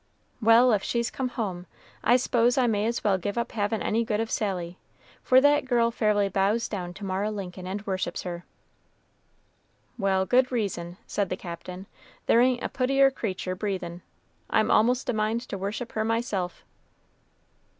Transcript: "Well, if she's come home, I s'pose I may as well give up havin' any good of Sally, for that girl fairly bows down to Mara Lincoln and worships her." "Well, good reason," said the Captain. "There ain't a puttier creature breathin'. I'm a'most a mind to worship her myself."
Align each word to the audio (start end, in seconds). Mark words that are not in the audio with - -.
"Well, 0.41 0.73
if 0.73 0.81
she's 0.81 1.11
come 1.11 1.27
home, 1.29 1.67
I 2.03 2.15
s'pose 2.17 2.57
I 2.57 2.65
may 2.65 2.87
as 2.87 3.03
well 3.03 3.19
give 3.19 3.37
up 3.37 3.51
havin' 3.51 3.83
any 3.83 4.03
good 4.03 4.19
of 4.19 4.31
Sally, 4.31 4.79
for 5.21 5.39
that 5.39 5.65
girl 5.65 5.91
fairly 5.91 6.27
bows 6.27 6.67
down 6.67 6.95
to 6.95 7.05
Mara 7.05 7.29
Lincoln 7.29 7.67
and 7.67 7.85
worships 7.85 8.23
her." 8.23 8.43
"Well, 9.99 10.25
good 10.25 10.51
reason," 10.51 10.97
said 11.05 11.29
the 11.29 11.37
Captain. 11.37 11.85
"There 12.25 12.41
ain't 12.41 12.63
a 12.63 12.67
puttier 12.69 13.11
creature 13.13 13.53
breathin'. 13.53 14.01
I'm 14.49 14.71
a'most 14.71 15.07
a 15.07 15.13
mind 15.13 15.41
to 15.49 15.57
worship 15.59 15.91
her 15.91 16.03
myself." 16.03 16.65